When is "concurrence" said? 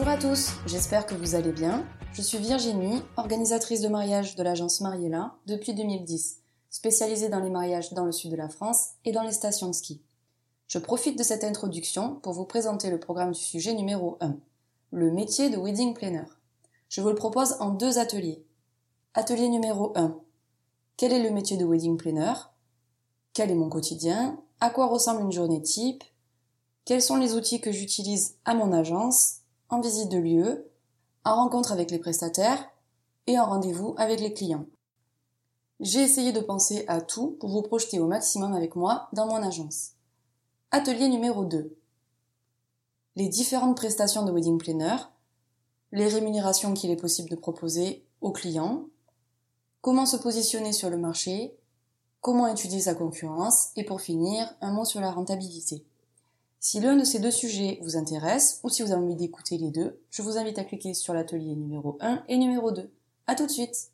52.94-53.70